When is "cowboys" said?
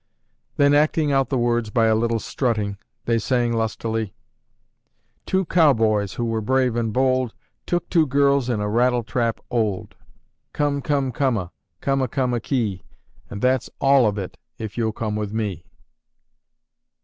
5.45-6.15